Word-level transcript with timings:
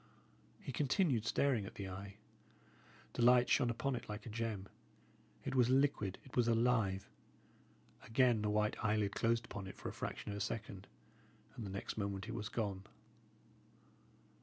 He 0.59 0.71
continued 0.71 1.25
staring 1.27 1.67
at 1.67 1.75
the 1.75 1.87
eye. 1.87 2.15
The 3.13 3.21
light 3.21 3.49
shone 3.51 3.69
upon 3.69 3.95
it 3.95 4.09
like 4.09 4.25
a 4.25 4.31
gem; 4.31 4.67
it 5.45 5.53
was 5.53 5.69
liquid, 5.69 6.17
it 6.25 6.35
was 6.35 6.47
alive. 6.47 7.07
Again 8.01 8.41
the 8.41 8.49
white 8.49 8.83
eyelid 8.83 9.13
closed 9.13 9.45
upon 9.45 9.67
it 9.67 9.77
for 9.77 9.89
a 9.89 9.93
fraction 9.93 10.31
of 10.31 10.37
a 10.37 10.41
second, 10.41 10.87
and 11.55 11.67
the 11.67 11.69
next 11.69 11.99
moment 11.99 12.27
it 12.27 12.33
was 12.33 12.49
gone. 12.49 12.81